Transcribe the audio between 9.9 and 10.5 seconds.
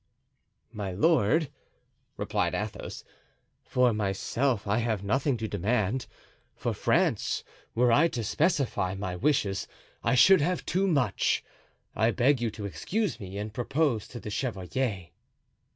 I should